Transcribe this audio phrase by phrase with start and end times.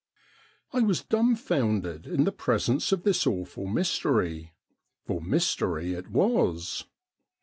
[0.73, 4.51] I was dumfoundered in the presence of this awful mystery,
[5.05, 6.85] for mystery it was.